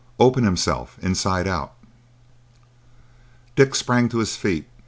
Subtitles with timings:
[0.19, 1.73] Open himself inside out."
[3.55, 4.65] Dick sprang to his feet.